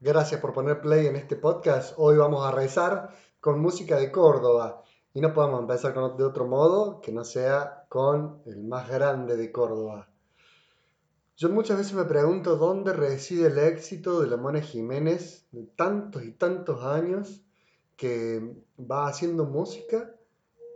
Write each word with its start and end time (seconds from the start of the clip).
Gracias 0.00 0.40
por 0.40 0.52
poner 0.52 0.80
play 0.80 1.08
en 1.08 1.16
este 1.16 1.34
podcast. 1.34 1.94
Hoy 1.96 2.16
vamos 2.16 2.46
a 2.46 2.52
rezar 2.52 3.10
con 3.40 3.58
música 3.58 3.96
de 3.96 4.12
Córdoba. 4.12 4.84
Y 5.12 5.20
no 5.20 5.34
podemos 5.34 5.58
empezar 5.60 5.92
con, 5.92 6.16
de 6.16 6.22
otro 6.22 6.46
modo 6.46 7.00
que 7.00 7.10
no 7.10 7.24
sea 7.24 7.84
con 7.88 8.40
el 8.46 8.62
más 8.62 8.88
grande 8.88 9.36
de 9.36 9.50
Córdoba. 9.50 10.08
Yo 11.36 11.48
muchas 11.48 11.78
veces 11.78 11.94
me 11.94 12.04
pregunto 12.04 12.54
dónde 12.54 12.92
reside 12.92 13.48
el 13.48 13.58
éxito 13.58 14.20
de 14.20 14.28
la 14.28 14.36
Mona 14.36 14.60
Jiménez 14.60 15.48
de 15.50 15.64
tantos 15.64 16.22
y 16.22 16.30
tantos 16.30 16.84
años 16.84 17.42
que 17.96 18.54
va 18.78 19.08
haciendo 19.08 19.46
música 19.46 20.14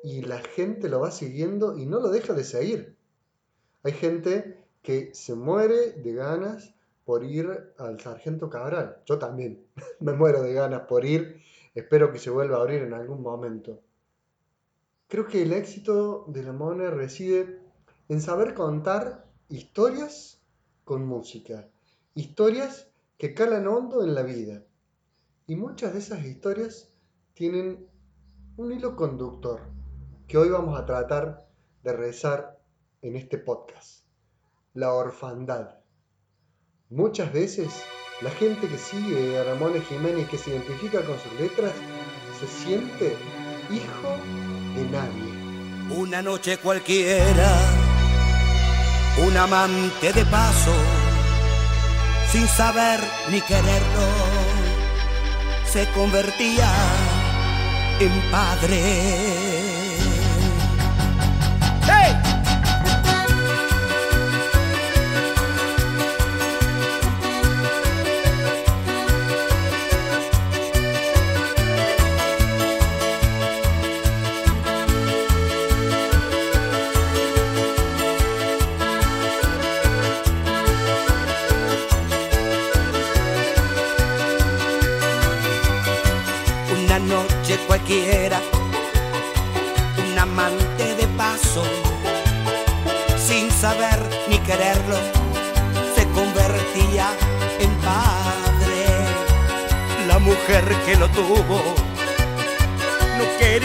y 0.02 0.22
la 0.22 0.40
gente 0.40 0.88
lo 0.88 0.98
va 0.98 1.12
siguiendo 1.12 1.78
y 1.78 1.86
no 1.86 2.00
lo 2.00 2.08
deja 2.08 2.32
de 2.32 2.42
seguir. 2.42 2.96
Hay 3.84 3.92
gente 3.92 4.66
que 4.82 5.14
se 5.14 5.36
muere 5.36 5.92
de 5.92 6.12
ganas 6.12 6.74
por 7.04 7.24
ir 7.24 7.74
al 7.78 8.00
Sargento 8.00 8.48
Cabral. 8.48 9.02
Yo 9.06 9.18
también 9.18 9.66
me 10.00 10.12
muero 10.12 10.42
de 10.42 10.52
ganas 10.52 10.82
por 10.82 11.04
ir. 11.04 11.40
Espero 11.74 12.12
que 12.12 12.18
se 12.18 12.30
vuelva 12.30 12.58
a 12.58 12.60
abrir 12.60 12.82
en 12.82 12.94
algún 12.94 13.22
momento. 13.22 13.80
Creo 15.08 15.26
que 15.26 15.42
el 15.42 15.52
éxito 15.52 16.24
de 16.28 16.42
la 16.42 16.52
Mona 16.52 16.90
reside 16.90 17.60
en 18.08 18.20
saber 18.20 18.54
contar 18.54 19.26
historias 19.48 20.42
con 20.84 21.06
música. 21.06 21.68
Historias 22.14 22.88
que 23.18 23.34
calan 23.34 23.68
hondo 23.68 24.02
en 24.02 24.14
la 24.14 24.22
vida. 24.22 24.64
Y 25.46 25.56
muchas 25.56 25.92
de 25.92 25.98
esas 25.98 26.24
historias 26.24 26.92
tienen 27.34 27.86
un 28.56 28.72
hilo 28.72 28.96
conductor 28.96 29.60
que 30.28 30.38
hoy 30.38 30.48
vamos 30.48 30.78
a 30.78 30.86
tratar 30.86 31.46
de 31.82 31.92
rezar 31.92 32.60
en 33.02 33.16
este 33.16 33.38
podcast. 33.38 34.06
La 34.74 34.94
orfandad. 34.94 35.81
Muchas 36.92 37.32
veces 37.32 37.70
la 38.20 38.28
gente 38.32 38.68
que 38.68 38.76
sigue 38.76 39.38
a 39.38 39.44
Ramón 39.44 39.72
Jiménez 39.88 40.28
que 40.28 40.36
se 40.36 40.50
identifica 40.50 41.00
con 41.00 41.18
sus 41.18 41.32
letras 41.40 41.72
se 42.38 42.46
siente 42.46 43.16
hijo 43.70 44.18
de 44.76 44.84
nadie. 44.90 45.98
Una 45.98 46.20
noche 46.20 46.58
cualquiera, 46.58 47.50
un 49.26 49.34
amante 49.38 50.12
de 50.12 50.22
paso, 50.26 50.74
sin 52.30 52.46
saber 52.46 53.00
ni 53.30 53.40
quererlo, 53.40 54.08
se 55.64 55.86
convertía 55.94 56.70
en 58.00 58.30
padre 58.30 59.51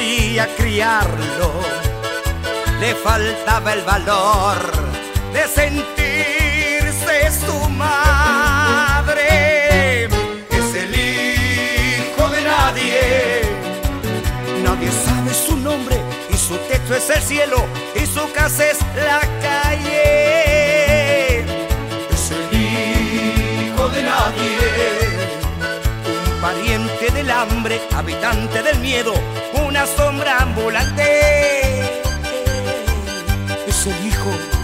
quería 0.08 0.48
criarlo, 0.56 1.52
le 2.80 2.96
faltaba 2.96 3.74
el 3.74 3.82
valor 3.82 4.58
de 5.34 5.44
sentirse 5.48 7.32
su 7.46 7.70
madre. 7.72 9.26
Es 10.50 10.76
el 10.76 10.94
hijo 10.96 12.30
de 12.30 12.42
nadie 12.42 13.42
Nadie 14.64 14.92
sabe 14.92 15.34
su 15.34 15.58
nombre 15.58 15.98
y 16.30 16.38
su 16.38 16.56
techo 16.70 16.96
es 16.96 17.10
el 17.10 17.22
cielo 17.22 17.66
y 17.96 18.06
su 18.06 18.32
casa 18.32 18.66
es 18.66 18.80
la 18.96 19.20
calle. 19.42 21.40
Es 22.12 22.32
el 22.32 22.48
hijo 22.62 23.90
de 23.90 24.04
nadie, 24.04 25.07
pariente 26.42 27.10
del 27.14 27.30
hambre, 27.30 27.82
habitante 27.94 28.62
del 28.64 28.80
miedo, 28.80 29.14
una 29.66 29.86
sombra 29.86 30.40
ambulante. 30.40 31.82
Es 33.68 33.88
el 33.88 34.08
hijo 34.08 34.57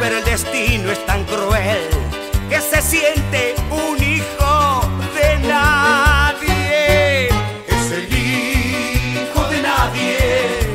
Pero 0.00 0.16
el 0.18 0.24
destino 0.24 0.90
es 0.90 1.06
tan 1.06 1.24
cruel 1.24 1.88
que 2.48 2.60
se 2.60 2.80
siente 2.82 3.54
un 3.70 4.02
hijo 4.02 4.80
de 5.14 5.38
nadie. 5.46 7.28
Es 7.68 7.90
el 7.92 8.08
hijo 8.12 9.44
de 9.50 9.62
nadie 9.62 10.70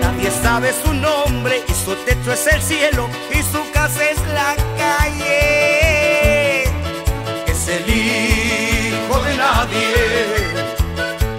Nadie 0.00 0.30
sabe 0.42 0.72
su 0.72 0.92
nombre 0.94 1.62
y 1.66 1.72
su 1.72 1.94
techo 2.04 2.32
es 2.32 2.46
el 2.46 2.60
cielo 2.62 3.08
y 3.32 3.42
su 3.42 3.70
casa 3.72 4.10
es 4.10 4.18
la 4.34 4.56
calle. 4.76 6.64
Es 7.46 7.68
el 7.68 7.88
hijo 7.88 9.20
de 9.22 9.36
nadie, 9.36 9.94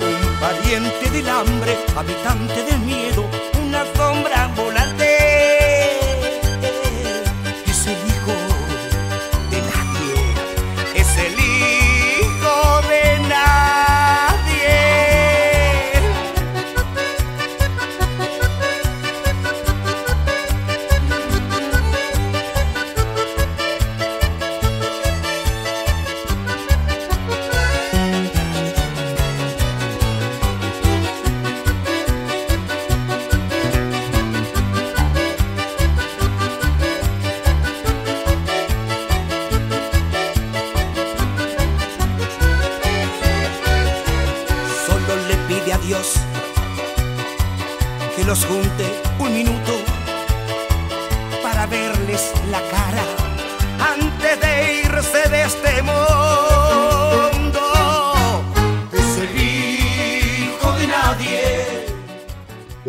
un 0.02 0.40
pariente 0.40 1.10
del 1.10 1.30
hambre, 1.30 1.78
habitante 1.96 2.64
del 2.64 2.80
miedo, 2.80 3.26
una 3.62 3.84
sombra 3.96 4.50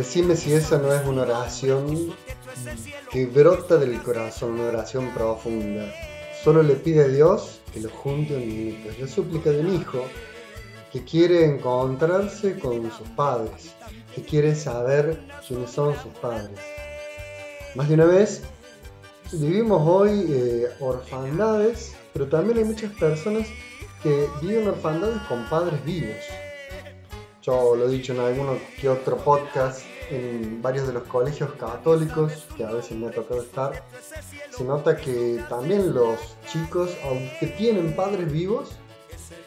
Decime 0.01 0.35
si 0.35 0.55
esa 0.55 0.79
no 0.79 0.91
es 0.95 1.07
una 1.07 1.21
oración 1.21 2.15
que 3.11 3.27
brota 3.27 3.77
del 3.77 4.03
corazón 4.03 4.53
una 4.53 4.69
oración 4.69 5.11
profunda. 5.11 5.93
Solo 6.43 6.63
le 6.63 6.77
pide 6.77 7.05
a 7.05 7.09
Dios 7.09 7.61
que 7.71 7.81
lo 7.81 7.91
junte 7.91 8.35
un 8.35 8.49
niñito. 8.49 8.89
Es 8.89 8.99
la 8.99 9.07
súplica 9.07 9.51
de 9.51 9.61
un 9.61 9.75
hijo 9.75 10.03
que 10.91 11.05
quiere 11.05 11.45
encontrarse 11.45 12.59
con 12.59 12.91
sus 12.91 13.07
padres, 13.11 13.75
que 14.15 14.23
quiere 14.23 14.55
saber 14.55 15.21
quiénes 15.47 15.71
son 15.71 15.95
sus 16.03 16.13
padres. 16.15 16.59
Más 17.75 17.87
de 17.87 17.95
una 17.97 18.07
vez 18.07 18.41
vivimos 19.33 19.83
hoy 19.87 20.25
eh, 20.31 20.69
orfandades, 20.81 21.95
pero 22.15 22.27
también 22.27 22.57
hay 22.57 22.65
muchas 22.65 22.91
personas 22.95 23.47
que 24.03 24.27
viven 24.41 24.67
orfandades 24.67 25.21
con 25.29 25.47
padres 25.51 25.85
vivos. 25.85 26.17
Yo 27.43 27.75
lo 27.77 27.87
he 27.87 27.91
dicho 27.91 28.15
en 28.15 28.21
alguno 28.21 28.59
que 28.81 28.89
otro 28.89 29.19
podcast, 29.19 29.90
en 30.11 30.61
varios 30.61 30.87
de 30.87 30.93
los 30.93 31.05
colegios 31.05 31.53
católicos, 31.53 32.47
que 32.57 32.65
a 32.65 32.73
veces 32.73 32.97
me 32.99 33.07
ha 33.07 33.11
tocado 33.11 33.41
estar, 33.41 33.85
se 34.51 34.65
nota 34.65 34.97
que 34.97 35.43
también 35.49 35.95
los 35.95 36.19
chicos, 36.51 36.91
aunque 37.05 37.47
tienen 37.57 37.95
padres 37.95 38.31
vivos, 38.31 38.71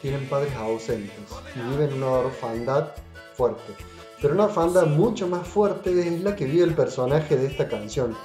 tienen 0.00 0.26
padres 0.28 0.54
ausentes 0.54 1.14
y 1.54 1.60
viven 1.70 1.92
una 1.94 2.10
orfandad 2.10 2.88
fuerte. 3.34 3.74
Pero 4.20 4.34
una 4.34 4.44
orfandad 4.44 4.86
mucho 4.86 5.28
más 5.28 5.46
fuerte 5.46 6.08
es 6.08 6.22
la 6.22 6.34
que 6.34 6.46
vive 6.46 6.64
el 6.64 6.74
personaje 6.74 7.36
de 7.36 7.46
esta 7.46 7.68
canción, 7.68 8.16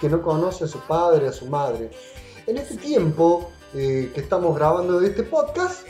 que 0.00 0.08
no 0.08 0.22
conoce 0.22 0.64
a 0.64 0.68
su 0.68 0.78
padre, 0.80 1.28
a 1.28 1.32
su 1.32 1.46
madre. 1.46 1.90
En 2.46 2.56
este 2.56 2.76
tiempo 2.76 3.50
eh, 3.74 4.10
que 4.14 4.20
estamos 4.20 4.56
grabando 4.56 5.00
este 5.02 5.24
podcast, 5.24 5.86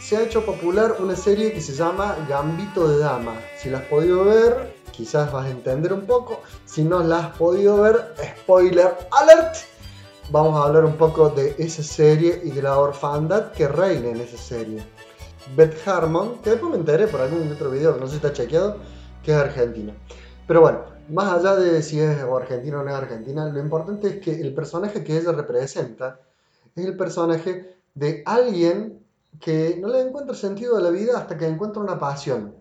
se 0.00 0.16
ha 0.16 0.22
hecho 0.22 0.46
popular 0.46 0.96
una 1.00 1.16
serie 1.16 1.52
que 1.52 1.60
se 1.60 1.74
llama 1.74 2.16
Gambito 2.28 2.88
de 2.88 2.98
Dama. 2.98 3.34
Si 3.58 3.68
la 3.68 3.78
has 3.78 3.84
podido 3.84 4.24
ver, 4.24 4.77
quizás 4.98 5.30
vas 5.30 5.46
a 5.46 5.50
entender 5.50 5.92
un 5.92 6.06
poco. 6.06 6.40
Si 6.64 6.82
no 6.82 6.98
la 7.04 7.18
has 7.18 7.36
podido 7.38 7.80
ver, 7.80 8.14
spoiler 8.40 8.98
alert. 9.12 9.54
Vamos 10.32 10.58
a 10.58 10.64
hablar 10.66 10.84
un 10.84 10.96
poco 10.96 11.30
de 11.30 11.54
esa 11.56 11.84
serie 11.84 12.40
y 12.42 12.50
de 12.50 12.62
la 12.62 12.76
orfandad 12.76 13.52
que 13.52 13.68
reina 13.68 14.08
en 14.08 14.20
esa 14.20 14.36
serie. 14.36 14.84
Beth 15.54 15.86
Harmon, 15.86 16.38
que 16.42 16.50
después 16.50 16.72
me 16.72 16.78
enteré 16.78 17.06
por 17.06 17.20
algún 17.20 17.50
otro 17.52 17.70
video 17.70 17.94
que 17.94 18.00
no 18.00 18.08
se 18.08 18.16
está 18.16 18.32
chequeado, 18.32 18.78
que 19.22 19.30
es 19.30 19.36
argentina. 19.36 19.94
Pero 20.48 20.62
bueno, 20.62 20.80
más 21.10 21.32
allá 21.32 21.54
de 21.54 21.80
si 21.80 22.00
es 22.00 22.18
argentina 22.18 22.80
o 22.80 22.82
no 22.82 22.90
es 22.90 22.96
argentina, 22.96 23.48
lo 23.48 23.60
importante 23.60 24.08
es 24.08 24.16
que 24.18 24.32
el 24.32 24.52
personaje 24.52 25.04
que 25.04 25.16
ella 25.16 25.30
representa 25.30 26.18
es 26.74 26.84
el 26.84 26.96
personaje 26.96 27.76
de 27.94 28.24
alguien 28.26 28.98
que 29.38 29.78
no 29.80 29.88
le 29.88 30.00
encuentra 30.00 30.34
sentido 30.34 30.76
a 30.76 30.80
la 30.80 30.90
vida 30.90 31.18
hasta 31.18 31.38
que 31.38 31.46
encuentra 31.46 31.80
una 31.80 32.00
pasión. 32.00 32.52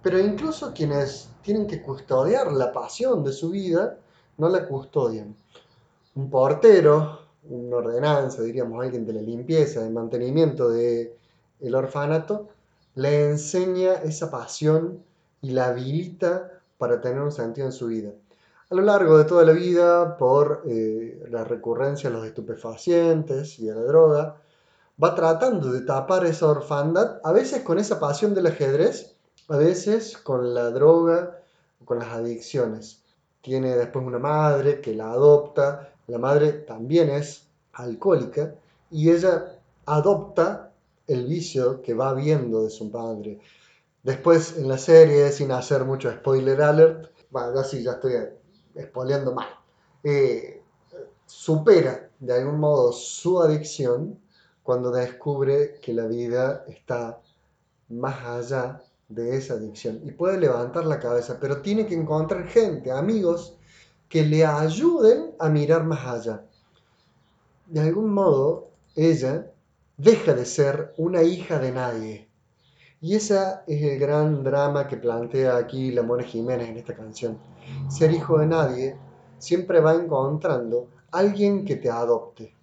Pero 0.00 0.20
incluso 0.20 0.72
quienes 0.72 1.31
tienen 1.42 1.66
que 1.66 1.82
custodiar 1.82 2.52
la 2.52 2.72
pasión 2.72 3.24
de 3.24 3.32
su 3.32 3.50
vida, 3.50 3.98
no 4.38 4.48
la 4.48 4.66
custodian. 4.66 5.34
Un 6.14 6.30
portero, 6.30 7.20
un 7.48 7.72
ordenanza, 7.72 8.42
diríamos 8.42 8.82
alguien 8.82 9.04
de 9.04 9.14
la 9.14 9.22
limpieza, 9.22 9.82
de 9.82 9.90
mantenimiento 9.90 10.70
del 10.70 11.12
el 11.60 11.74
orfanato, 11.74 12.48
le 12.94 13.30
enseña 13.30 13.94
esa 13.94 14.30
pasión 14.30 15.02
y 15.40 15.50
la 15.50 15.66
habilita 15.66 16.50
para 16.78 17.00
tener 17.00 17.20
un 17.20 17.32
sentido 17.32 17.66
en 17.66 17.72
su 17.72 17.86
vida. 17.86 18.10
A 18.70 18.74
lo 18.74 18.82
largo 18.82 19.18
de 19.18 19.24
toda 19.24 19.44
la 19.44 19.52
vida, 19.52 20.16
por 20.16 20.62
eh, 20.66 21.26
la 21.30 21.44
recurrencia 21.44 22.08
a 22.08 22.12
los 22.12 22.24
estupefacientes 22.24 23.58
y 23.58 23.68
a 23.68 23.74
la 23.74 23.82
droga, 23.82 24.36
va 25.02 25.14
tratando 25.14 25.72
de 25.72 25.82
tapar 25.82 26.24
esa 26.26 26.48
orfandad, 26.48 27.20
a 27.24 27.32
veces 27.32 27.62
con 27.62 27.78
esa 27.78 28.00
pasión 28.00 28.34
del 28.34 28.46
ajedrez, 28.46 29.14
a 29.48 29.56
veces 29.56 30.16
con 30.16 30.54
la 30.54 30.70
droga, 30.70 31.38
con 31.84 31.98
las 31.98 32.08
adicciones. 32.08 33.02
Tiene 33.40 33.76
después 33.76 34.04
una 34.06 34.18
madre 34.18 34.80
que 34.80 34.94
la 34.94 35.10
adopta, 35.12 35.92
la 36.06 36.18
madre 36.18 36.52
también 36.52 37.10
es 37.10 37.46
alcohólica 37.72 38.54
y 38.90 39.10
ella 39.10 39.58
adopta 39.86 40.72
el 41.06 41.26
vicio 41.26 41.82
que 41.82 41.94
va 41.94 42.14
viendo 42.14 42.62
de 42.62 42.70
su 42.70 42.90
padre. 42.90 43.40
Después 44.02 44.56
en 44.56 44.68
la 44.68 44.78
serie, 44.78 45.30
sin 45.32 45.50
hacer 45.52 45.84
mucho 45.84 46.10
spoiler 46.10 46.60
alert, 46.62 47.10
bueno, 47.30 47.58
así 47.58 47.82
ya 47.82 47.92
estoy 47.92 48.14
spoileando 48.80 49.32
mal, 49.32 49.48
eh, 50.04 50.62
supera 51.26 52.10
de 52.18 52.34
algún 52.34 52.60
modo 52.60 52.92
su 52.92 53.40
adicción 53.40 54.20
cuando 54.62 54.90
descubre 54.90 55.80
que 55.80 55.92
la 55.92 56.06
vida 56.06 56.64
está 56.68 57.20
más 57.88 58.24
allá 58.24 58.82
de 59.14 59.36
esa 59.36 59.54
adicción 59.54 60.00
y 60.04 60.12
puede 60.12 60.38
levantar 60.38 60.84
la 60.84 60.98
cabeza, 60.98 61.38
pero 61.40 61.62
tiene 61.62 61.86
que 61.86 61.94
encontrar 61.94 62.46
gente, 62.46 62.90
amigos, 62.90 63.56
que 64.08 64.24
le 64.24 64.44
ayuden 64.44 65.34
a 65.38 65.48
mirar 65.48 65.84
más 65.84 66.06
allá. 66.06 66.44
De 67.66 67.80
algún 67.80 68.12
modo, 68.12 68.68
ella 68.94 69.50
deja 69.96 70.34
de 70.34 70.44
ser 70.44 70.92
una 70.96 71.22
hija 71.22 71.58
de 71.58 71.72
nadie 71.72 72.32
y 73.04 73.16
ese 73.16 73.36
es 73.66 73.82
el 73.82 73.98
gran 73.98 74.44
drama 74.44 74.86
que 74.86 74.96
plantea 74.96 75.56
aquí 75.56 75.90
la 75.90 76.04
Mona 76.04 76.22
Jiménez 76.22 76.68
en 76.68 76.76
esta 76.76 76.94
canción. 76.94 77.36
Ser 77.88 78.12
hijo 78.12 78.38
de 78.38 78.46
nadie 78.46 78.96
siempre 79.38 79.80
va 79.80 79.92
encontrando 79.94 80.86
alguien 81.10 81.64
que 81.64 81.74
te 81.74 81.90
adopte. 81.90 82.54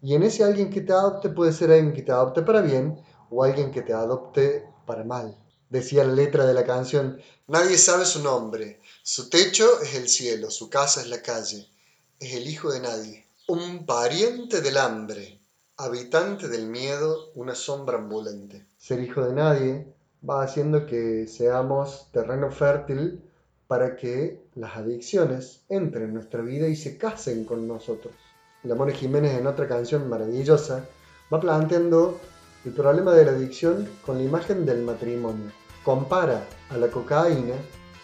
Y 0.00 0.14
en 0.14 0.22
ese 0.22 0.44
alguien 0.44 0.70
que 0.70 0.82
te 0.82 0.92
adopte 0.92 1.30
puede 1.30 1.52
ser 1.52 1.72
alguien 1.72 1.92
que 1.92 2.02
te 2.02 2.12
adopte 2.12 2.42
para 2.42 2.60
bien 2.60 2.96
o 3.28 3.42
alguien 3.42 3.72
que 3.72 3.82
te 3.82 3.92
adopte 3.92 4.68
para 4.86 5.02
mal. 5.02 5.36
Decía 5.70 6.04
la 6.04 6.14
letra 6.14 6.46
de 6.46 6.54
la 6.54 6.64
canción, 6.64 7.20
nadie 7.46 7.76
sabe 7.76 8.04
su 8.04 8.22
nombre, 8.22 8.80
su 9.02 9.28
techo 9.28 9.80
es 9.82 9.94
el 9.94 10.08
cielo, 10.08 10.50
su 10.50 10.70
casa 10.70 11.00
es 11.00 11.08
la 11.08 11.22
calle, 11.22 11.68
es 12.18 12.34
el 12.34 12.46
hijo 12.48 12.70
de 12.70 12.80
nadie. 12.80 13.26
Un 13.48 13.86
pariente 13.86 14.60
del 14.60 14.76
hambre, 14.78 15.40
habitante 15.76 16.48
del 16.48 16.66
miedo, 16.66 17.30
una 17.34 17.54
sombra 17.54 17.98
ambulante 17.98 18.68
ser 18.78 19.00
hijo 19.00 19.22
de 19.22 19.34
nadie 19.34 19.86
va 20.28 20.42
haciendo 20.42 20.86
que 20.86 21.26
seamos 21.26 22.08
terreno 22.12 22.50
fértil 22.50 23.22
para 23.66 23.96
que 23.96 24.40
las 24.54 24.76
adicciones 24.76 25.60
entren 25.68 26.04
en 26.04 26.14
nuestra 26.14 26.40
vida 26.40 26.68
y 26.68 26.76
se 26.76 26.96
casen 26.96 27.44
con 27.44 27.68
nosotros. 27.68 28.14
La 28.62 28.74
Mone 28.74 28.94
Jiménez 28.94 29.38
en 29.38 29.46
otra 29.46 29.68
canción 29.68 30.08
maravillosa 30.08 30.86
va 31.32 31.40
planteando 31.40 32.18
el 32.68 32.74
problema 32.74 33.12
de 33.12 33.24
la 33.24 33.30
adicción 33.30 33.88
con 34.04 34.18
la 34.18 34.24
imagen 34.24 34.66
del 34.66 34.82
matrimonio. 34.82 35.50
Compara 35.82 36.46
a 36.68 36.76
la 36.76 36.88
cocaína 36.88 37.54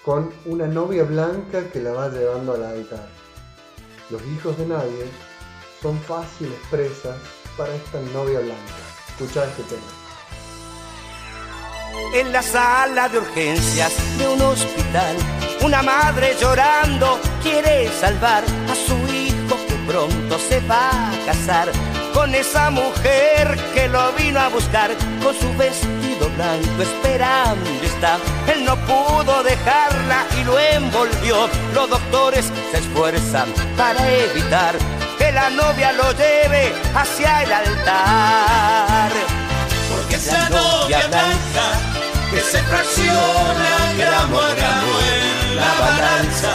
con 0.03 0.33
una 0.47 0.67
novia 0.67 1.05
blanca 1.05 1.69
que 1.71 1.81
la 1.81 1.93
va 1.93 2.09
llevando 2.09 2.55
al 2.55 2.65
altar. 2.65 3.07
Los 4.09 4.23
hijos 4.23 4.57
de 4.57 4.67
nadie 4.67 5.05
son 5.83 5.99
fáciles 6.01 6.59
presas 6.71 7.17
para 7.59 7.75
esta 7.75 8.01
novia 8.15 8.41
blanca. 8.41 8.83
Escucha 9.11 9.45
este 9.45 9.63
tema 9.65 10.05
en 12.15 12.33
la 12.33 12.43
sala 12.43 13.09
de 13.09 13.19
urgencias 13.19 13.93
de 14.19 14.27
un 14.29 14.41
hospital. 14.41 15.17
Una 15.63 15.83
madre 15.83 16.35
llorando 16.41 17.21
quiere 17.43 17.89
salvar 18.01 18.45
a 18.45 18.75
su 18.75 18.97
hijo 19.13 19.57
que 19.69 19.75
pronto 19.87 20.39
se 20.39 20.61
va 20.61 21.11
a 21.11 21.27
casar 21.27 21.71
con 22.25 22.35
esa 22.35 22.71
mujer 22.71 23.55
que 23.75 23.87
lo 23.87 24.11
vino 24.13 24.41
a 24.41 24.49
buscar 24.49 24.91
con 25.23 25.35
su 25.39 25.55
vestido 25.59 26.31
blanco 26.35 26.81
esperando 26.81 27.69
está. 27.83 28.17
Él 28.51 28.65
no 28.65 28.77
pudo 28.87 29.43
dejarla 29.43 30.25
y 30.41 30.45
lo 30.45 30.59
envolvió. 30.59 31.51
Los 31.75 31.91
doctores 31.91 32.51
se 32.71 32.79
esfuerzan 32.79 33.53
para 33.77 34.01
evitar 34.11 34.75
que 35.19 35.33
la 35.33 35.51
novia 35.51 35.93
lo 35.93 36.13
lleve 36.13 36.73
hacia 36.95 37.43
el 37.43 37.53
altar. 37.53 39.11
Porque 39.91 40.15
esa 40.15 40.49
novia 40.49 41.07
blanca 41.07 41.67
que 42.31 42.41
se 42.41 42.63
fracciona 42.63 43.93
gramo 43.99 44.41
a 44.41 44.55
gramo 44.55 44.93
en 45.13 45.57
la 45.57 45.73
balanza. 45.79 46.53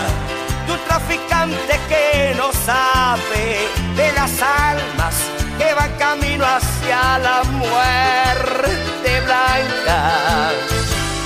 Tu 0.66 0.76
traficante 0.88 1.80
que 1.88 2.34
no 2.36 2.52
sabe 2.54 3.68
de 3.96 4.12
las 4.14 4.32
almas 4.42 5.14
van 5.74 5.92
camino 5.98 6.46
hacia 6.46 7.20
la 7.20 7.44
muerte 7.44 9.22
blanca. 9.22 10.52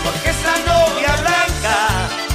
Porque 0.03 0.29
esa 0.29 0.53
novia 0.67 1.15
blanca, 1.21 1.77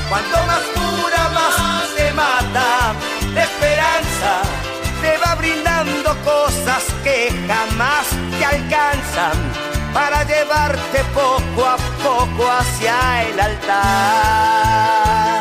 cuanto 0.09 0.37
más 0.47 0.63
pura, 0.77 1.29
más 1.31 1.95
te 1.97 2.13
mata. 2.13 2.95
La 3.35 3.43
esperanza 3.43 4.43
te 5.03 5.19
va 5.19 5.35
brindando 5.35 6.17
cosas 6.25 6.85
que 7.05 7.33
jamás 7.47 8.07
te 8.39 8.45
alcanzan 8.45 9.37
para 9.93 10.25
llevarte 10.25 11.05
poco 11.15 11.67
a 11.67 11.77
poco 12.03 12.51
hacia 12.51 13.25
el 13.29 13.41
altar. 13.41 15.38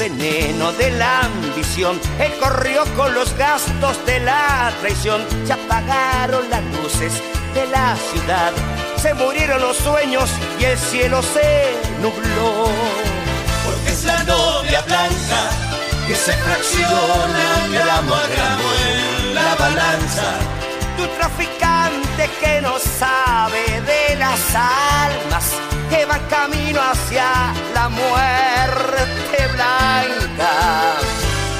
Veneno 0.00 0.72
de 0.72 0.90
la 0.92 1.20
ambición. 1.20 2.00
Él 2.18 2.32
corrió 2.40 2.84
con 2.96 3.12
los 3.14 3.36
gastos 3.36 4.04
de 4.06 4.18
la 4.20 4.72
traición. 4.80 5.20
Se 5.44 5.52
apagaron 5.52 6.48
las 6.48 6.64
luces 6.72 7.12
de 7.54 7.66
la 7.66 7.94
ciudad. 7.96 8.52
Se 8.96 9.12
murieron 9.12 9.60
los 9.60 9.76
sueños 9.76 10.30
y 10.58 10.64
el 10.64 10.78
cielo 10.78 11.22
se 11.22 11.74
nubló. 12.00 12.70
Porque 13.66 13.90
es 13.90 14.04
la 14.04 14.22
novia 14.24 14.80
blanca 14.82 15.40
que 16.08 16.14
se 16.14 16.32
fracciona 16.32 17.68
gramo 17.70 18.14
a 18.14 18.26
gramo 18.26 18.68
en 18.88 19.34
la 19.34 19.54
balanza. 19.56 20.28
Tu 20.96 21.06
traficante 21.18 22.09
que 22.28 22.60
no 22.60 22.78
sabe 22.78 23.80
de 23.80 24.16
las 24.16 24.40
almas 24.54 25.54
que 25.88 26.04
va 26.04 26.18
camino 26.28 26.80
hacia 26.82 27.54
la 27.72 27.88
muerte 27.88 29.46
blanca. 29.54 30.52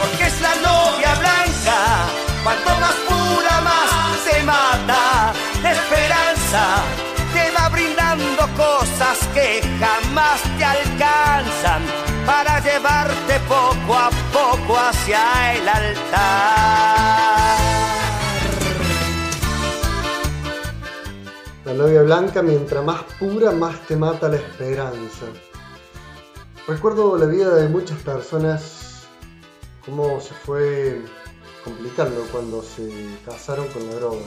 Porque 0.00 0.26
es 0.26 0.40
la 0.40 0.54
novia 0.56 1.14
blanca, 1.14 1.78
cuanto 2.44 2.70
más 2.78 2.94
pura 3.08 3.60
más 3.62 3.90
se 4.24 4.42
mata. 4.42 5.32
Esperanza 5.64 6.82
te 7.32 7.50
va 7.52 7.68
brindando 7.70 8.46
cosas 8.56 9.18
que 9.32 9.62
jamás 9.78 10.40
te 10.58 10.64
alcanzan 10.64 11.82
para 12.26 12.60
llevarte 12.60 13.40
poco 13.48 13.94
a 13.94 14.10
poco 14.32 14.78
hacia 14.78 15.54
el 15.54 15.68
altar. 15.68 17.39
La 21.70 21.76
novia 21.76 22.02
blanca, 22.02 22.42
mientras 22.42 22.84
más 22.84 23.04
pura, 23.20 23.52
más 23.52 23.86
te 23.86 23.94
mata 23.94 24.28
la 24.28 24.34
esperanza. 24.34 25.26
Recuerdo 26.66 27.16
la 27.16 27.26
vida 27.26 27.54
de 27.54 27.68
muchas 27.68 27.96
personas, 28.02 29.04
cómo 29.86 30.20
se 30.20 30.34
fue 30.34 31.00
complicando 31.62 32.26
cuando 32.32 32.60
se 32.60 32.90
casaron 33.24 33.68
con 33.68 33.86
la 33.86 33.94
droga. 33.94 34.26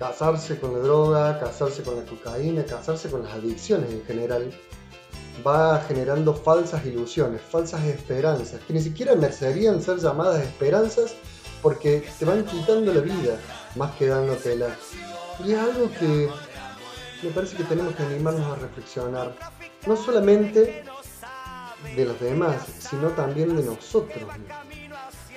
Casarse 0.00 0.58
con 0.58 0.72
la 0.72 0.80
droga, 0.80 1.38
casarse 1.38 1.84
con 1.84 1.94
la 1.94 2.04
cocaína, 2.04 2.64
casarse 2.64 3.08
con 3.08 3.22
las 3.22 3.34
adicciones 3.34 3.88
en 3.92 4.04
general, 4.04 4.52
va 5.46 5.80
generando 5.86 6.34
falsas 6.34 6.84
ilusiones, 6.84 7.40
falsas 7.42 7.84
esperanzas, 7.84 8.60
que 8.66 8.72
ni 8.72 8.80
siquiera 8.80 9.14
merecerían 9.14 9.80
ser 9.80 9.98
llamadas 9.98 10.42
esperanzas 10.42 11.14
porque 11.62 12.04
te 12.18 12.24
van 12.24 12.44
quitando 12.44 12.92
la 12.92 13.02
vida 13.02 13.38
más 13.76 13.94
que 13.94 14.08
dándotela. 14.08 14.66
Y 15.44 15.52
es 15.52 15.58
algo 15.58 15.90
que 15.92 16.28
me 17.22 17.30
parece 17.30 17.56
que 17.56 17.64
tenemos 17.64 17.94
que 17.94 18.02
animarnos 18.02 18.46
a 18.46 18.60
reflexionar, 18.60 19.34
no 19.86 19.96
solamente 19.96 20.84
de 21.94 22.04
los 22.04 22.20
demás, 22.20 22.56
sino 22.78 23.08
también 23.10 23.56
de 23.56 23.62
nosotros. 23.62 24.24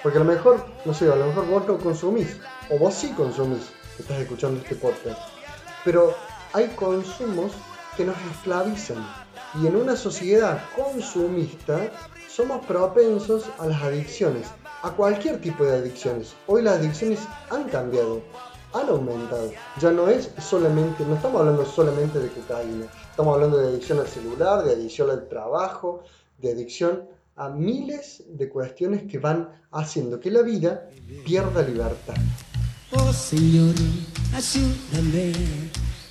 Porque 0.02 0.18
a 0.18 0.24
lo 0.24 0.32
mejor, 0.32 0.66
no 0.86 0.94
sé, 0.94 1.12
a 1.12 1.16
lo 1.16 1.28
mejor 1.28 1.48
vos 1.48 1.68
no 1.68 1.78
consumís, 1.78 2.38
o 2.70 2.80
vos 2.80 2.96
sí 2.96 3.12
consumís, 3.12 3.72
estás 4.00 4.20
escuchando 4.20 4.60
este 4.60 4.76
podcast, 4.76 5.20
pero 5.86 6.16
hay 6.54 6.68
consumos 6.70 7.52
que 7.96 8.06
nos 8.06 8.18
esclavizan. 8.32 9.06
Y 9.62 9.68
en 9.68 9.76
una 9.76 9.96
sociedad 9.96 10.64
consumista 10.76 11.92
somos 12.28 12.66
propensos 12.66 13.46
a 13.60 13.68
las 13.68 13.82
adicciones, 13.84 14.48
a 14.82 14.90
cualquier 14.92 15.40
tipo 15.42 15.64
de 15.64 15.78
adicciones. 15.78 16.34
Hoy 16.48 16.64
las 16.64 16.80
adicciones 16.80 17.20
han 17.50 17.66
cambiado 17.66 18.22
han 18.74 18.90
aumentado. 18.90 19.52
Ya 19.80 19.92
no 19.92 20.08
es 20.08 20.30
solamente, 20.40 21.06
no 21.06 21.16
estamos 21.16 21.42
hablando 21.42 21.66
solamente 21.66 22.20
de 22.20 22.30
cocaína, 22.30 22.86
estamos 23.10 23.36
hablando 23.36 23.58
de 23.58 23.70
adicción 23.70 24.00
al 24.00 24.08
celular, 24.08 24.64
de 24.64 24.74
adicción 24.74 25.10
al 25.10 25.28
trabajo, 25.28 26.04
de 26.38 26.52
adicción 26.52 27.04
a 27.36 27.50
miles 27.50 28.24
de 28.28 28.50
cuestiones 28.50 29.04
que 29.10 29.18
van 29.18 29.50
haciendo 29.72 30.20
que 30.20 30.32
la 30.32 30.42
vida 30.42 30.90
pierda 31.26 31.62
libertad. 31.62 32.16
Oh 32.92 33.14
Señor, 33.14 33.74
ayúdame, 34.36 35.34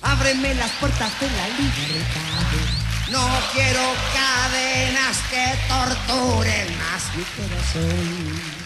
ábreme 0.01 0.55
las 0.55 0.71
puertas 0.79 1.19
de 1.19 1.27
la 1.27 1.47
libertad. 1.49 2.81
No 3.11 3.27
quiero 3.53 3.81
cadenas 4.13 5.17
que 5.29 5.45
torturen 5.67 6.77
más 6.79 7.15
mi 7.15 7.23
corazón. 7.35 8.61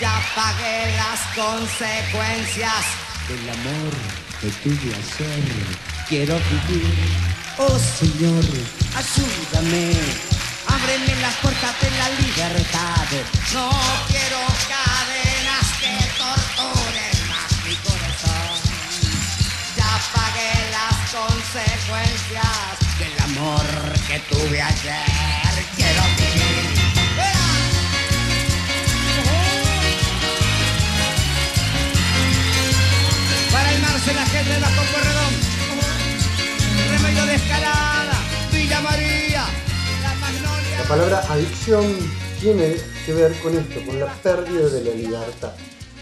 Ya 0.00 0.20
pagué 0.34 0.94
las 0.96 1.20
consecuencias 1.34 3.07
del 3.28 3.50
amor 3.50 3.92
que 4.40 4.48
tuve 4.62 4.94
ayer. 4.94 5.44
Quiero 6.08 6.34
vivir, 6.68 7.10
oh 7.58 7.78
Señor, 7.78 8.44
ayúdame. 8.96 9.92
Ábreme 10.66 11.20
las 11.20 11.34
puertas 11.36 11.74
de 11.80 11.90
la 11.90 12.08
libertad. 12.20 13.06
No 13.52 13.70
quiero 14.08 14.38
cadenas 14.72 15.68
que 15.80 15.94
torturen 16.16 17.28
más 17.28 17.52
mi 17.64 17.74
corazón. 17.76 18.56
Ya 19.76 20.00
pagué 20.14 20.52
las 20.70 20.96
consecuencias 21.10 22.78
del 22.98 23.20
amor 23.24 23.66
que 24.06 24.18
tuve 24.20 24.62
ayer. 24.62 25.47
La 34.06 34.24
gente 34.26 34.52
de. 34.52 34.60
Remedio 36.88 37.26
de 37.26 37.34
escalada, 37.34 38.14
Villa 38.52 38.80
María, 38.80 39.44
la 40.02 40.14
Magnolia. 40.14 40.78
La 40.78 40.88
palabra 40.88 41.18
adicción 41.28 41.84
tiene 42.40 42.76
que 43.04 43.12
ver 43.12 43.32
con 43.42 43.58
esto, 43.58 43.84
con 43.84 43.98
la 43.98 44.06
pérdida 44.22 44.68
de 44.68 44.84
la 44.84 44.94
libertad. 44.94 45.52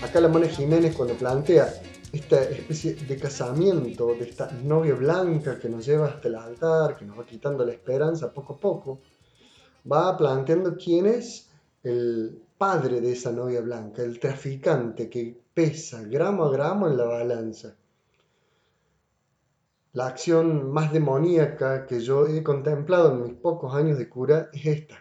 Acá 0.02 0.20
la 0.20 0.28
Mona 0.28 0.46
Jiménez 0.46 0.94
cuando 0.94 1.14
plantea 1.14 1.72
esta 2.12 2.42
especie 2.42 2.96
de 2.96 3.16
casamiento, 3.16 4.14
de 4.14 4.28
esta 4.28 4.50
novia 4.62 4.94
blanca 4.94 5.58
que 5.58 5.70
nos 5.70 5.86
lleva 5.86 6.08
hasta 6.08 6.28
el 6.28 6.34
altar, 6.34 6.98
que 6.98 7.06
nos 7.06 7.18
va 7.18 7.24
quitando 7.24 7.64
la 7.64 7.72
esperanza 7.72 8.30
poco 8.30 8.52
a 8.52 8.58
poco, 8.58 9.00
va 9.90 10.14
planteando 10.18 10.76
quién 10.76 11.06
es 11.06 11.48
el 11.82 12.42
padre 12.58 13.00
de 13.00 13.12
esa 13.12 13.32
novia 13.32 13.62
blanca, 13.62 14.02
el 14.02 14.20
traficante 14.20 15.08
que 15.08 15.40
pesa 15.54 16.02
gramo 16.02 16.44
a 16.44 16.52
gramo 16.52 16.88
en 16.88 16.98
la 16.98 17.04
balanza. 17.04 17.74
La 19.96 20.08
acción 20.08 20.72
más 20.72 20.92
demoníaca 20.92 21.86
que 21.86 22.00
yo 22.00 22.26
he 22.26 22.42
contemplado 22.42 23.14
en 23.14 23.22
mis 23.22 23.32
pocos 23.32 23.74
años 23.74 23.96
de 23.96 24.10
cura 24.10 24.50
es 24.52 24.66
esta. 24.66 24.96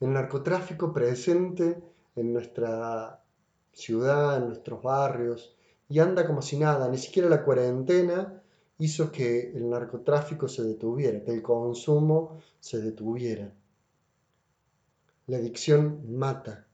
El 0.00 0.14
narcotráfico 0.14 0.92
presente 0.92 1.80
en 2.16 2.32
nuestra 2.32 3.22
ciudad, 3.72 4.38
en 4.38 4.48
nuestros 4.48 4.82
barrios, 4.82 5.54
y 5.88 6.00
anda 6.00 6.26
como 6.26 6.42
si 6.42 6.58
nada, 6.58 6.88
ni 6.88 6.98
siquiera 6.98 7.28
la 7.28 7.44
cuarentena 7.44 8.42
hizo 8.78 9.12
que 9.12 9.52
el 9.52 9.70
narcotráfico 9.70 10.48
se 10.48 10.64
detuviera, 10.64 11.22
que 11.22 11.32
el 11.32 11.40
consumo 11.40 12.40
se 12.58 12.80
detuviera. 12.80 13.52
La 15.28 15.36
adicción 15.36 16.00
mata, 16.18 16.66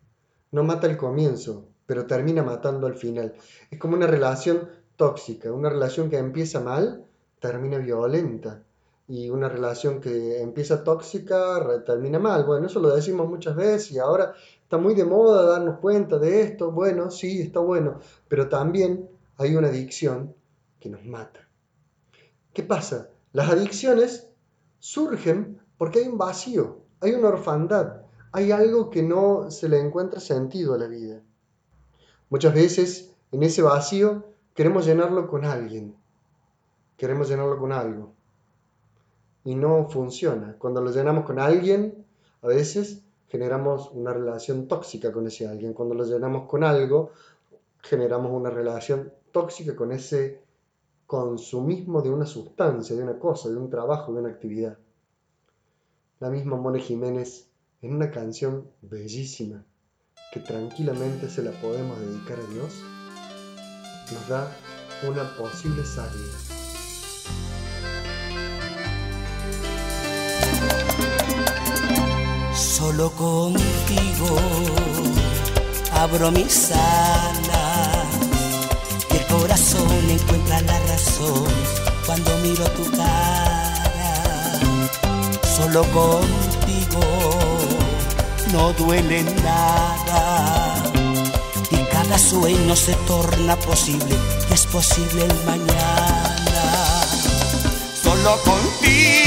no 0.53 0.65
mata 0.65 0.87
al 0.87 0.97
comienzo, 0.97 1.69
pero 1.85 2.07
termina 2.07 2.43
matando 2.43 2.87
al 2.87 2.95
final. 2.95 3.35
Es 3.71 3.79
como 3.79 3.95
una 3.95 4.07
relación 4.07 4.71
tóxica, 4.97 5.53
una 5.53 5.69
relación 5.69 6.09
que 6.09 6.17
empieza 6.17 6.59
mal, 6.59 7.09
termina 7.43 7.79
violenta. 7.79 8.63
Y 9.09 9.29
una 9.29 9.49
relación 9.49 10.01
que 10.01 10.41
empieza 10.41 10.85
tóxica, 10.85 11.83
termina 11.85 12.19
mal. 12.19 12.45
Bueno, 12.45 12.67
eso 12.69 12.81
lo 12.81 12.95
decimos 12.95 13.29
muchas 13.29 13.57
veces 13.57 13.91
y 13.91 13.99
ahora 13.99 14.33
está 14.63 14.79
muy 14.79 14.95
de 14.95 15.05
moda 15.05 15.45
darnos 15.45 15.81
cuenta 15.81 16.19
de 16.19 16.41
esto. 16.41 16.71
Bueno, 16.71 17.11
sí, 17.11 17.43
está 17.43 17.59
bueno, 17.61 17.99
pero 18.29 18.49
también 18.49 19.11
hay 19.37 19.57
una 19.57 19.69
adicción 19.69 20.35
que 20.81 20.89
nos 20.89 21.05
mata. 21.05 21.47
¿Qué 22.55 22.63
pasa? 22.63 23.11
Las 23.33 23.51
adicciones 23.51 24.29
surgen 24.79 25.61
porque 25.77 25.99
hay 25.99 26.09
un 26.09 26.17
vacío, 26.17 26.79
hay 27.01 27.13
una 27.13 27.29
orfandad, 27.29 28.03
hay 28.31 28.53
algo 28.53 28.89
que 28.89 29.03
no 29.03 29.51
se 29.51 29.69
le 29.69 29.81
encuentra 29.81 30.21
sentido 30.21 30.75
a 30.75 30.79
la 30.79 30.87
vida. 30.87 31.21
Muchas 32.31 32.55
veces 32.55 33.13
en 33.33 33.43
ese 33.43 33.63
vacío 33.63 34.33
queremos 34.55 34.87
llenarlo 34.87 35.29
con 35.29 35.45
alguien, 35.45 35.97
queremos 37.03 37.29
llenarlo 37.29 37.59
con 37.59 37.73
algo. 37.73 38.15
Y 39.43 39.57
no 39.57 39.89
funciona. 39.89 40.55
Cuando 40.57 40.81
lo 40.81 40.93
llenamos 40.93 41.25
con 41.25 41.41
alguien, 41.41 42.07
a 42.43 42.47
veces 42.47 43.03
generamos 43.27 43.91
una 43.91 44.13
relación 44.13 44.69
tóxica 44.69 45.11
con 45.11 45.27
ese 45.27 45.49
alguien. 45.49 45.73
Cuando 45.73 45.97
lo 45.97 46.05
llenamos 46.05 46.49
con 46.49 46.63
algo, 46.63 47.11
generamos 47.79 48.31
una 48.31 48.51
relación 48.51 49.13
tóxica 49.33 49.75
con 49.75 49.91
ese 49.91 50.45
consumismo 51.09 52.03
de 52.03 52.11
una 52.11 52.25
sustancia, 52.25 52.95
de 52.95 53.03
una 53.03 53.19
cosa, 53.19 53.49
de 53.49 53.57
un 53.57 53.69
trabajo, 53.69 54.13
de 54.13 54.21
una 54.21 54.29
actividad. 54.29 54.79
La 56.21 56.31
misma 56.31 56.57
Mone 56.57 56.79
Jiménez 56.79 57.51
en 57.81 57.97
una 57.97 58.13
canción 58.13 58.71
bellísima 58.81 59.65
que 60.33 60.39
tranquilamente 60.39 61.29
se 61.29 61.43
la 61.43 61.51
podemos 61.51 61.99
dedicar 61.99 62.39
a 62.39 62.53
Dios, 62.53 62.81
nos 64.13 64.29
da 64.29 64.57
una 65.09 65.37
posible 65.37 65.85
salida. 65.85 66.52
Solo 72.63 73.11
contigo 73.11 74.37
abro 75.93 76.31
mis 76.31 76.71
alas 76.71 78.07
y 79.11 79.17
el 79.17 79.27
corazón 79.27 80.09
encuentra 80.09 80.61
la 80.61 80.79
razón 80.87 81.45
cuando 82.07 82.37
miro 82.39 82.65
tu 82.71 82.89
cara. 82.93 84.61
Solo 85.57 85.83
contigo 85.91 87.01
no 88.53 88.73
duele 88.75 89.25
nada 89.25 90.77
y 91.69 91.77
cada 91.91 92.17
sueño 92.17 92.77
se 92.77 92.95
torna 93.09 93.57
posible 93.57 94.17
y 94.49 94.55
es 94.55 94.67
posible 94.67 95.25
el 95.25 95.45
mañana. 95.45 97.07
Solo 98.03 98.39
contigo 98.45 99.22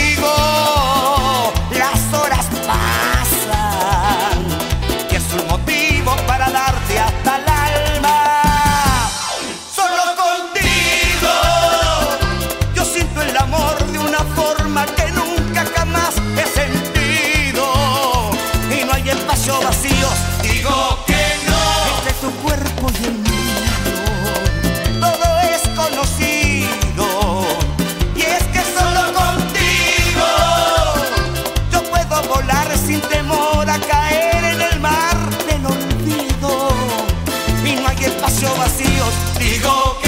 espacio 38.95 39.05
vacío. 39.05 39.05
Digo 39.39 39.97
que 40.01 40.04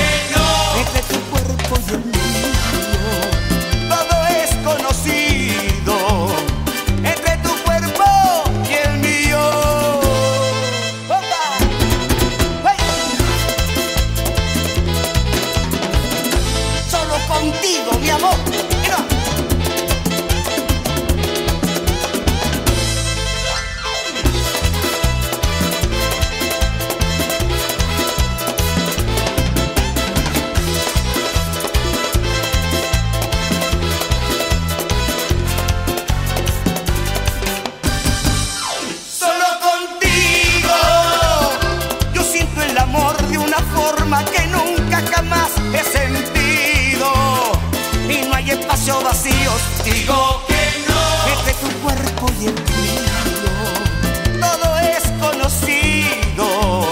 Todo 54.40 54.78
es 54.78 55.04
conocido. 55.20 56.88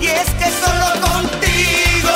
Y 0.00 0.06
es 0.08 0.28
que 0.34 0.50
solo 0.62 1.00
contigo 1.00 2.12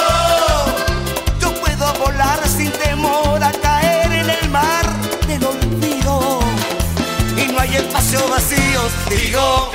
yo 1.40 1.54
puedo 1.60 1.94
volar 1.94 2.46
sin 2.46 2.70
temor 2.72 3.42
a 3.42 3.52
caer 3.52 4.12
en 4.12 4.30
el 4.30 4.50
mar 4.50 4.84
del 5.26 5.44
olvido. 5.44 6.40
Y 7.38 7.52
no 7.52 7.60
hay 7.60 7.76
espacio 7.76 8.28
vacíos, 8.28 8.92
Digo 9.08 9.67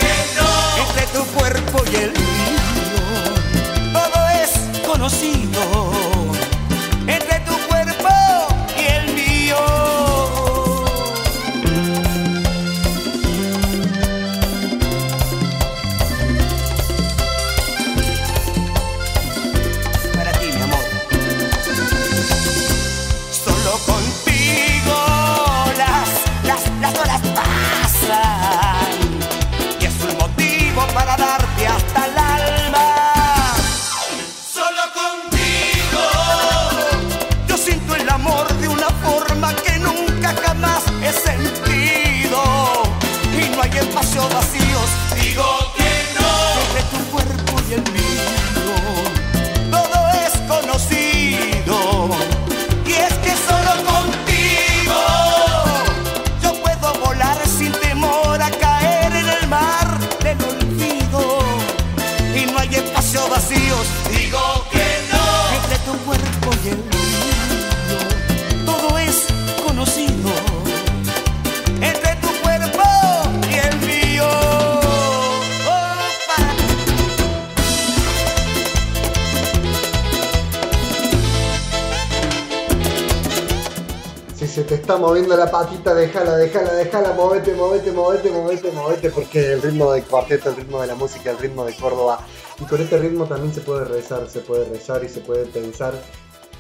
moviendo 85.03 85.35
la 85.35 85.51
patita, 85.51 85.93
déjala, 85.93 86.37
déjala, 86.37 86.73
déjala, 86.75 87.11
movete, 87.11 87.53
movete, 87.53 87.91
movete, 87.91 88.31
movete, 88.31 88.71
movete, 88.71 89.09
porque 89.09 89.51
el 89.51 89.61
ritmo 89.61 89.91
del 89.91 90.03
cuarteto, 90.05 90.49
el 90.49 90.55
ritmo 90.55 90.79
de 90.79 90.87
la 90.87 90.95
música, 90.95 91.31
el 91.31 91.37
ritmo 91.39 91.65
de 91.65 91.75
Córdoba. 91.75 92.25
Y 92.57 92.63
con 92.63 92.79
este 92.79 92.97
ritmo 92.97 93.25
también 93.25 93.53
se 93.53 93.59
puede 93.59 93.83
rezar, 93.83 94.29
se 94.29 94.39
puede 94.39 94.63
rezar 94.69 95.03
y 95.03 95.09
se 95.09 95.19
puede 95.19 95.45
pensar 95.45 95.93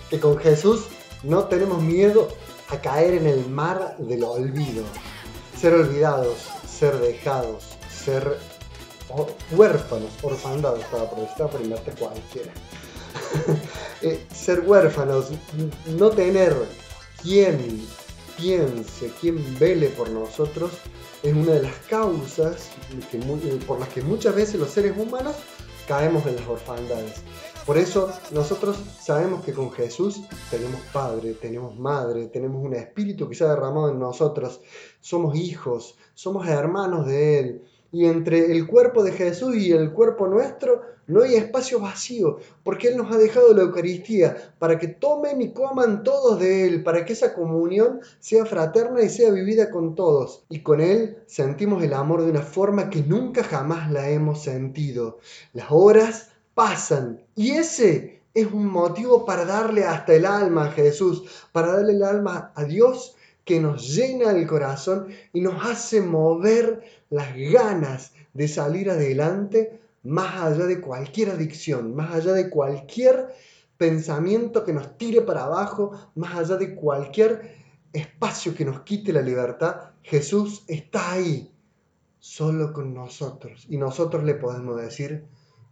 que 0.09 0.19
con 0.19 0.37
Jesús 0.37 0.87
no 1.23 1.45
tenemos 1.45 1.81
miedo 1.81 2.27
a 2.67 2.81
caer 2.81 3.13
en 3.13 3.27
el 3.27 3.47
mar 3.49 3.95
del 3.97 4.25
olvido. 4.25 4.83
Ser 5.57 5.73
olvidados, 5.75 6.35
ser 6.67 6.99
dejados, 6.99 7.77
ser 7.89 8.37
huérfanos, 9.51 10.11
orfandados, 10.21 10.81
estaba 10.81 11.09
por, 11.09 11.19
estaba 11.19 11.49
por 11.49 11.61
inverte 11.61 11.91
cualquiera. 11.91 12.51
Eh, 14.05 14.27
ser 14.35 14.59
huérfanos, 14.59 15.27
no 15.85 16.09
tener 16.09 16.53
quien 17.21 17.87
piense, 18.37 19.11
quien 19.19 19.43
vele 19.59 19.89
por 19.89 20.09
nosotros, 20.09 20.71
es 21.23 21.33
una 21.33 21.53
de 21.53 21.63
las 21.63 21.75
causas 21.89 22.69
eh, 23.13 23.59
por 23.65 23.79
las 23.79 23.89
que 23.89 24.01
muchas 24.01 24.35
veces 24.35 24.59
los 24.59 24.69
seres 24.69 24.93
humanos 24.97 25.35
caemos 25.87 26.25
en 26.25 26.35
las 26.35 26.47
orfandades. 26.47 27.21
Por 27.65 27.77
eso 27.77 28.11
nosotros 28.31 28.77
sabemos 28.99 29.43
que 29.45 29.53
con 29.53 29.71
Jesús 29.71 30.21
tenemos 30.51 30.81
padre, 30.91 31.33
tenemos 31.33 31.77
madre, 31.79 32.27
tenemos 32.27 32.63
un 32.63 32.73
espíritu 32.73 33.29
que 33.29 33.35
se 33.35 33.45
ha 33.45 33.49
derramado 33.49 33.89
en 33.89 33.99
nosotros, 33.99 34.59
somos 34.99 35.35
hijos, 35.37 35.97
somos 36.13 36.45
hermanos 36.47 37.05
de 37.05 37.39
Él. 37.39 37.63
Y 37.93 38.07
entre 38.07 38.51
el 38.51 38.65
cuerpo 38.65 39.03
de 39.03 39.11
Jesús 39.11 39.55
y 39.55 39.71
el 39.71 39.91
cuerpo 39.93 40.27
nuestro 40.27 40.81
no 41.05 41.21
hay 41.21 41.35
espacio 41.35 41.79
vacío, 41.79 42.39
porque 42.63 42.87
Él 42.87 42.97
nos 42.97 43.11
ha 43.11 43.19
dejado 43.19 43.53
la 43.53 43.61
Eucaristía 43.61 44.55
para 44.57 44.79
que 44.79 44.87
tomen 44.87 45.39
y 45.43 45.53
coman 45.53 46.01
todos 46.01 46.39
de 46.39 46.65
Él, 46.65 46.83
para 46.83 47.05
que 47.05 47.13
esa 47.13 47.35
comunión 47.35 47.99
sea 48.19 48.47
fraterna 48.47 49.03
y 49.03 49.09
sea 49.09 49.29
vivida 49.29 49.69
con 49.69 49.93
todos. 49.93 50.43
Y 50.49 50.63
con 50.63 50.81
Él 50.81 51.19
sentimos 51.27 51.83
el 51.83 51.93
amor 51.93 52.23
de 52.23 52.31
una 52.31 52.41
forma 52.41 52.89
que 52.89 53.03
nunca 53.03 53.43
jamás 53.43 53.91
la 53.91 54.09
hemos 54.09 54.41
sentido. 54.41 55.19
Las 55.53 55.67
horas 55.69 56.31
pasan 56.55 57.23
y 57.35 57.51
ese 57.51 58.23
es 58.33 58.47
un 58.51 58.65
motivo 58.65 59.23
para 59.23 59.45
darle 59.45 59.83
hasta 59.83 60.15
el 60.15 60.25
alma 60.25 60.65
a 60.65 60.71
Jesús, 60.71 61.45
para 61.51 61.73
darle 61.73 61.93
el 61.93 62.03
alma 62.03 62.51
a 62.55 62.63
Dios 62.63 63.15
que 63.45 63.59
nos 63.59 63.93
llena 63.95 64.31
el 64.31 64.47
corazón 64.47 65.07
y 65.33 65.41
nos 65.41 65.65
hace 65.65 66.01
mover 66.01 66.83
las 67.09 67.35
ganas 67.35 68.13
de 68.33 68.47
salir 68.47 68.89
adelante 68.89 69.79
más 70.03 70.41
allá 70.41 70.65
de 70.65 70.81
cualquier 70.81 71.29
adicción, 71.31 71.95
más 71.95 72.13
allá 72.13 72.33
de 72.33 72.49
cualquier 72.49 73.33
pensamiento 73.77 74.63
que 74.63 74.73
nos 74.73 74.97
tire 74.97 75.21
para 75.21 75.45
abajo, 75.45 75.91
más 76.15 76.35
allá 76.35 76.57
de 76.57 76.75
cualquier 76.75 77.55
espacio 77.91 78.55
que 78.55 78.65
nos 78.65 78.81
quite 78.81 79.13
la 79.13 79.21
libertad, 79.21 79.91
Jesús 80.01 80.63
está 80.67 81.11
ahí, 81.13 81.51
solo 82.19 82.73
con 82.73 82.93
nosotros. 82.93 83.65
Y 83.69 83.77
nosotros 83.77 84.23
le 84.23 84.35
podemos 84.35 84.81
decir, 84.81 85.25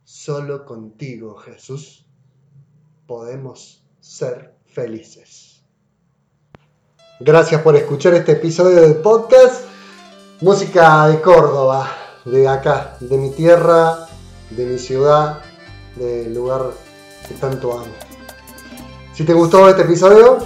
solo 0.04 0.66
contigo, 0.66 1.36
Jesús, 1.36 2.06
podemos 3.08 3.84
ser 4.00 4.56
felices. 4.66 5.51
Gracias 7.24 7.62
por 7.62 7.76
escuchar 7.76 8.16
este 8.16 8.32
episodio 8.32 8.82
del 8.82 8.96
podcast. 8.96 9.66
Música 10.40 11.08
de 11.08 11.22
Córdoba, 11.22 11.88
de 12.26 12.48
acá, 12.48 12.98
de 13.00 13.16
mi 13.16 13.30
tierra, 13.30 14.08
de 14.50 14.66
mi 14.66 14.80
ciudad, 14.80 15.40
del 15.98 16.34
lugar 16.34 16.72
que 17.28 17.36
tanto 17.36 17.74
amo. 17.74 17.94
Si 19.14 19.24
te 19.24 19.34
gustó 19.34 19.70
este 19.70 19.84
episodio, 19.84 20.40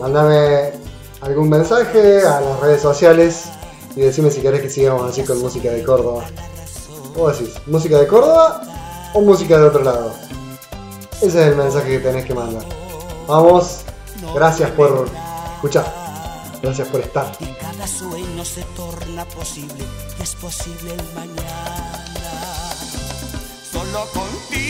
mándame 0.00 0.72
algún 1.20 1.50
mensaje 1.50 2.22
a 2.26 2.40
las 2.40 2.58
redes 2.60 2.80
sociales 2.80 3.44
y 3.94 4.00
decime 4.00 4.30
si 4.30 4.40
querés 4.40 4.62
que 4.62 4.70
sigamos 4.70 5.10
así 5.10 5.24
con 5.24 5.38
música 5.40 5.70
de 5.70 5.84
Córdoba. 5.84 6.24
¿Cómo 7.12 7.28
decís? 7.28 7.54
¿Música 7.66 7.98
de 7.98 8.06
Córdoba 8.06 8.62
o 9.12 9.20
música 9.20 9.58
de 9.58 9.66
otro 9.66 9.84
lado? 9.84 10.14
Ese 11.20 11.26
es 11.26 11.48
el 11.48 11.56
mensaje 11.56 11.90
que 11.90 11.98
tenés 11.98 12.24
que 12.24 12.32
mandar. 12.32 12.64
Vamos, 13.26 13.82
gracias 14.34 14.70
por 14.70 15.06
escuchar. 15.58 15.86
Gracias 16.62 16.88
por 16.88 17.00
estar. 17.00 17.36
Y 17.40 17.46
cada 17.60 17.86
sueño 17.86 18.44
se 18.44 18.62
torna 18.76 19.24
posible, 19.26 19.84
es 20.20 20.34
posible 20.36 20.94
el 20.94 21.14
mañana. 21.14 22.72
Solo 23.72 24.06
contigo 24.12 24.67